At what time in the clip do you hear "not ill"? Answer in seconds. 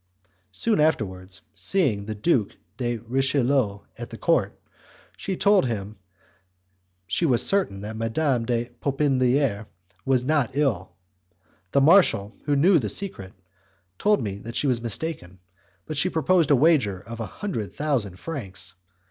10.23-10.93